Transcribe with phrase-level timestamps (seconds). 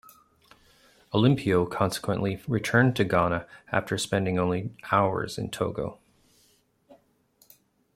[1.13, 5.99] Olympio consequently returned to Ghana after spending only hours in Togo.